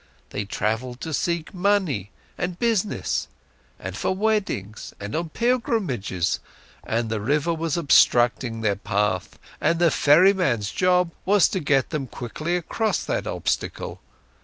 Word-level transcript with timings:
They 0.31 0.45
travelled 0.45 0.99
to 1.01 1.13
seek 1.13 1.53
money 1.53 2.09
and 2.35 2.57
business, 2.57 3.27
and 3.79 3.95
for 3.95 4.15
weddings, 4.15 4.95
and 4.99 5.15
on 5.15 5.29
pilgrimages, 5.29 6.39
and 6.83 7.11
the 7.11 7.21
river 7.21 7.53
was 7.53 7.77
obstructing 7.77 8.61
their 8.61 8.77
path, 8.77 9.37
and 9.61 9.77
the 9.77 9.91
ferryman's 9.91 10.71
job 10.71 11.11
was 11.23 11.47
to 11.49 11.59
get 11.59 11.91
them 11.91 12.07
quickly 12.07 12.55
across 12.57 13.03
that 13.03 13.27
obstacle. 13.27 14.01